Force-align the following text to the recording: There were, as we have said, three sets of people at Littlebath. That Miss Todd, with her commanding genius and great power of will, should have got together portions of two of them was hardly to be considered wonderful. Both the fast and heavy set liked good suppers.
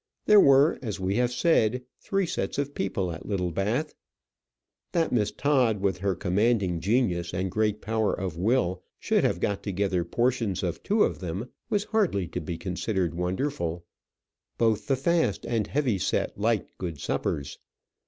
There 0.25 0.39
were, 0.39 0.79
as 0.81 0.99
we 0.99 1.17
have 1.17 1.31
said, 1.31 1.83
three 1.99 2.25
sets 2.25 2.57
of 2.57 2.73
people 2.73 3.11
at 3.11 3.27
Littlebath. 3.27 3.93
That 4.93 5.11
Miss 5.11 5.29
Todd, 5.31 5.79
with 5.79 5.99
her 5.99 6.15
commanding 6.15 6.79
genius 6.79 7.35
and 7.35 7.51
great 7.51 7.81
power 7.81 8.11
of 8.11 8.35
will, 8.35 8.81
should 8.97 9.23
have 9.23 9.39
got 9.39 9.61
together 9.61 10.03
portions 10.03 10.63
of 10.63 10.81
two 10.81 11.03
of 11.03 11.19
them 11.19 11.49
was 11.69 11.83
hardly 11.83 12.27
to 12.29 12.41
be 12.41 12.57
considered 12.57 13.13
wonderful. 13.13 13.85
Both 14.57 14.87
the 14.87 14.95
fast 14.95 15.45
and 15.45 15.67
heavy 15.67 15.99
set 15.99 16.35
liked 16.35 16.79
good 16.79 16.99
suppers. 16.99 17.59